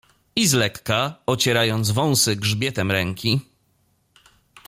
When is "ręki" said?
2.91-3.41